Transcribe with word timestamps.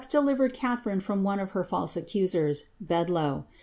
delivered 0.09 0.51
Catharine 0.51 0.99
from 0.99 1.21
one 1.21 1.39
of 1.39 1.51
her 1.51 1.63
false 1.63 1.93
accoseiSf 1.95 2.63
Bedloe. 2.83 3.45